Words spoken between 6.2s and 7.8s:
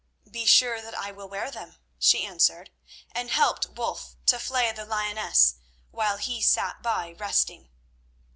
sat by resting.